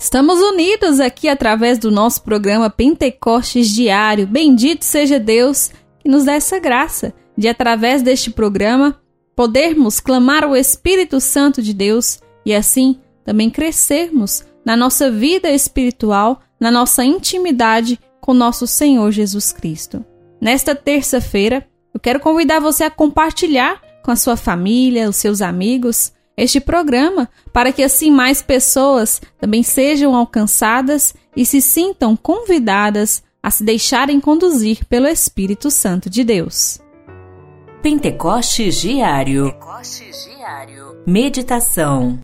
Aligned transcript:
Estamos 0.00 0.40
unidos 0.40 0.98
aqui 0.98 1.28
através 1.28 1.78
do 1.78 1.90
nosso 1.90 2.22
programa 2.22 2.70
Pentecostes 2.70 3.68
Diário. 3.68 4.26
Bendito 4.26 4.82
seja 4.82 5.20
Deus 5.20 5.70
que 5.98 6.08
nos 6.08 6.24
dá 6.24 6.32
essa 6.32 6.58
graça 6.58 7.12
de, 7.36 7.46
através 7.46 8.00
deste 8.00 8.30
programa, 8.30 8.98
podermos 9.36 10.00
clamar 10.00 10.46
o 10.46 10.56
Espírito 10.56 11.20
Santo 11.20 11.60
de 11.60 11.74
Deus 11.74 12.18
e 12.46 12.54
assim 12.54 12.98
também 13.26 13.50
crescermos 13.50 14.42
na 14.64 14.74
nossa 14.74 15.10
vida 15.10 15.50
espiritual, 15.50 16.40
na 16.58 16.70
nossa 16.70 17.04
intimidade 17.04 18.00
com 18.22 18.32
nosso 18.32 18.66
Senhor 18.66 19.10
Jesus 19.10 19.52
Cristo. 19.52 20.02
Nesta 20.40 20.74
terça-feira, 20.74 21.68
eu 21.92 22.00
quero 22.00 22.20
convidar 22.20 22.58
você 22.58 22.84
a 22.84 22.90
compartilhar 22.90 23.82
com 24.02 24.10
a 24.10 24.16
sua 24.16 24.34
família, 24.34 25.10
os 25.10 25.16
seus 25.16 25.42
amigos, 25.42 26.14
este 26.42 26.58
programa 26.58 27.28
para 27.52 27.70
que 27.70 27.82
assim 27.82 28.10
mais 28.10 28.40
pessoas 28.40 29.20
também 29.38 29.62
sejam 29.62 30.16
alcançadas 30.16 31.14
e 31.36 31.44
se 31.44 31.60
sintam 31.60 32.16
convidadas 32.16 33.22
a 33.42 33.50
se 33.50 33.62
deixarem 33.62 34.18
conduzir 34.20 34.84
pelo 34.86 35.06
Espírito 35.06 35.70
Santo 35.70 36.08
de 36.08 36.24
Deus. 36.24 36.80
Pentecostes 37.82 38.80
Diário. 38.80 39.52
Pentecostes 39.52 40.28
Diário. 40.34 41.02
Meditação. 41.06 42.18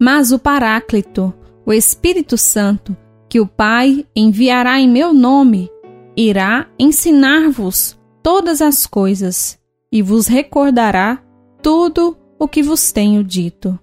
Mas 0.00 0.32
o 0.32 0.38
Paráclito, 0.38 1.32
o 1.64 1.72
Espírito 1.72 2.36
Santo, 2.36 2.96
que 3.28 3.40
o 3.40 3.46
Pai 3.46 4.04
enviará 4.16 4.78
em 4.78 4.88
meu 4.88 5.14
nome, 5.14 5.70
irá 6.16 6.68
ensinar-vos 6.78 7.98
todas 8.22 8.60
as 8.60 8.86
coisas 8.86 9.58
e 9.90 10.02
vos 10.02 10.26
recordará 10.26 11.22
tudo 11.62 12.16
o 12.38 12.48
que 12.48 12.62
vos 12.62 12.92
tenho 12.92 13.22
dito. 13.22 13.78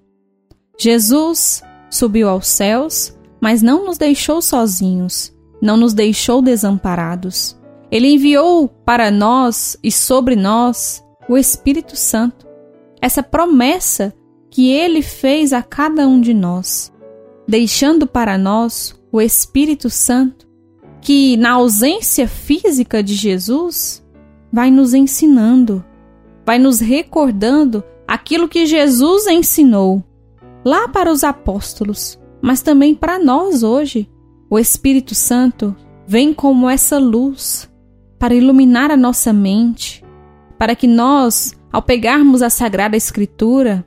Jesus 0.77 1.61
subiu 1.89 2.29
aos 2.29 2.47
céus, 2.47 3.17
mas 3.41 3.61
não 3.61 3.85
nos 3.85 3.97
deixou 3.97 4.41
sozinhos, 4.41 5.35
não 5.61 5.77
nos 5.77 5.93
deixou 5.93 6.41
desamparados. 6.41 7.57
Ele 7.91 8.13
enviou 8.13 8.67
para 8.67 9.09
nós 9.09 9.77
e 9.83 9.91
sobre 9.91 10.35
nós 10.35 11.03
o 11.27 11.37
Espírito 11.37 11.95
Santo, 11.95 12.47
essa 13.01 13.23
promessa 13.23 14.13
que 14.49 14.69
ele 14.69 15.01
fez 15.01 15.53
a 15.53 15.61
cada 15.61 16.07
um 16.07 16.19
de 16.19 16.33
nós, 16.33 16.91
deixando 17.47 18.07
para 18.07 18.37
nós 18.37 18.95
o 19.11 19.21
Espírito 19.21 19.89
Santo 19.89 20.48
que, 21.01 21.37
na 21.37 21.51
ausência 21.51 22.27
física 22.27 23.01
de 23.01 23.13
Jesus, 23.13 24.05
vai 24.51 24.71
nos 24.71 24.93
ensinando, 24.93 25.83
vai 26.45 26.59
nos 26.59 26.79
recordando 26.79 27.83
aquilo 28.07 28.47
que 28.47 28.65
Jesus 28.65 29.27
ensinou 29.27 30.03
lá 30.65 30.87
para 30.87 31.11
os 31.11 31.23
apóstolos, 31.23 32.19
mas 32.41 32.61
também 32.61 32.95
para 32.95 33.19
nós 33.19 33.63
hoje. 33.63 34.09
O 34.49 34.57
Espírito 34.57 35.13
Santo 35.13 35.75
vem 36.07 36.33
como 36.33 36.67
essa 36.67 36.97
luz 36.97 37.69
para 38.17 38.33
iluminar 38.33 38.89
a 38.89 38.97
nossa 38.97 39.31
mente, 39.31 40.03
para 40.57 40.75
que 40.75 40.87
nós, 40.87 41.53
ao 41.71 41.83
pegarmos 41.83 42.41
a 42.41 42.49
Sagrada 42.49 42.97
Escritura, 42.97 43.85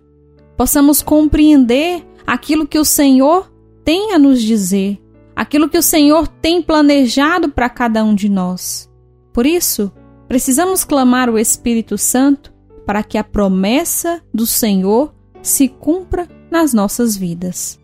possamos 0.57 1.03
compreender 1.03 2.07
aquilo 2.25 2.67
que 2.67 2.79
o 2.79 2.85
Senhor 2.85 3.53
tem 3.85 4.13
a 4.13 4.19
nos 4.19 4.41
dizer 4.41 5.02
aquilo 5.43 5.69
que 5.69 5.77
o 5.77 5.83
Senhor 5.83 6.29
tem 6.29 6.63
planejado 6.63 7.49
para 7.49 7.69
cada 7.69 8.05
um 8.05 8.15
de 8.15 8.29
nós. 8.29 8.89
Por 9.33 9.45
isso, 9.45 9.93
precisamos 10.29 10.85
clamar 10.85 11.29
o 11.29 11.37
Espírito 11.37 11.99
Santo 11.99 12.53
para 12.87 13.03
que 13.03 13.19
a 13.19 13.25
promessa 13.25 14.23
do 14.33 14.47
Senhor 14.47 15.13
se 15.43 15.69
cumpra 15.69 16.29
nas 16.49 16.73
nossas 16.73 17.17
vidas. 17.17 17.79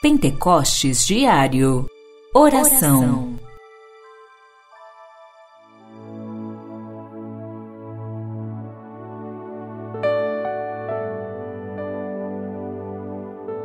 Pentecostes 0.00 1.04
Diário 1.04 1.86
Oração, 2.32 3.00
Oração. 3.00 3.40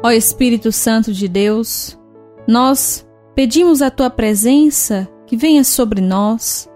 Ó 0.03 0.11
Espírito 0.11 0.71
Santo 0.71 1.13
de 1.13 1.27
Deus, 1.27 1.97
nós 2.47 3.05
pedimos 3.35 3.81
a 3.81 3.89
tua 3.89 4.09
presença 4.09 5.07
que 5.25 5.35
venha 5.35 5.63
sobre 5.63 6.01
nós, 6.01 6.69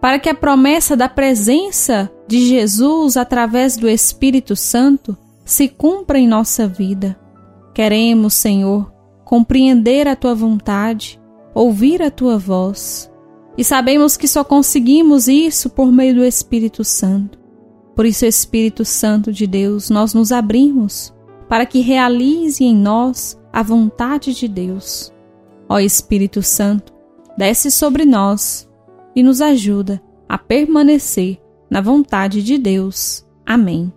para 0.00 0.18
que 0.18 0.28
a 0.28 0.34
promessa 0.34 0.96
da 0.96 1.08
presença 1.08 2.10
de 2.26 2.46
Jesus 2.46 3.16
através 3.16 3.76
do 3.76 3.88
Espírito 3.88 4.56
Santo 4.56 5.16
se 5.44 5.68
cumpra 5.68 6.18
em 6.18 6.26
nossa 6.26 6.66
vida. 6.66 7.18
Queremos, 7.74 8.34
Senhor, 8.34 8.90
compreender 9.24 10.08
a 10.08 10.16
tua 10.16 10.34
vontade, 10.34 11.20
ouvir 11.54 12.02
a 12.02 12.10
tua 12.10 12.38
voz. 12.38 13.10
E 13.58 13.64
sabemos 13.64 14.16
que 14.16 14.26
só 14.26 14.42
conseguimos 14.42 15.28
isso 15.28 15.68
por 15.68 15.92
meio 15.92 16.14
do 16.14 16.24
Espírito 16.24 16.82
Santo. 16.82 17.38
Por 17.94 18.06
isso, 18.06 18.24
Espírito 18.24 18.84
Santo 18.84 19.32
de 19.32 19.46
Deus, 19.46 19.90
nós 19.90 20.14
nos 20.14 20.32
abrimos 20.32 21.12
para 21.48 21.66
que 21.66 21.80
realize 21.80 22.64
em 22.64 22.74
nós 22.74 23.39
a 23.52 23.62
vontade 23.62 24.34
de 24.34 24.48
Deus. 24.48 25.12
Ó 25.68 25.78
Espírito 25.78 26.42
Santo, 26.42 26.92
desce 27.36 27.70
sobre 27.70 28.04
nós 28.04 28.68
e 29.14 29.22
nos 29.22 29.40
ajuda 29.40 30.02
a 30.28 30.38
permanecer 30.38 31.40
na 31.70 31.80
vontade 31.80 32.42
de 32.42 32.58
Deus. 32.58 33.26
Amém. 33.46 33.92